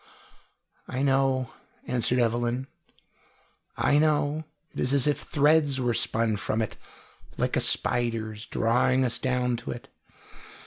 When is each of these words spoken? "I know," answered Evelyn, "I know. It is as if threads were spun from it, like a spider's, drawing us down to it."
"I 0.87 1.03
know," 1.03 1.53
answered 1.85 2.17
Evelyn, 2.17 2.65
"I 3.77 3.99
know. 3.99 4.45
It 4.73 4.79
is 4.79 4.95
as 4.95 5.05
if 5.05 5.19
threads 5.19 5.79
were 5.79 5.93
spun 5.93 6.37
from 6.37 6.59
it, 6.59 6.75
like 7.37 7.55
a 7.55 7.59
spider's, 7.59 8.47
drawing 8.47 9.05
us 9.05 9.19
down 9.19 9.57
to 9.57 9.69
it." 9.69 9.89